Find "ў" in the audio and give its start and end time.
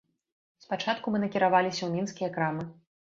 1.85-1.91